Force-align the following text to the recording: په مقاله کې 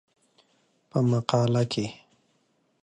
په 0.89 0.97
مقاله 1.09 1.63
کې 1.71 1.85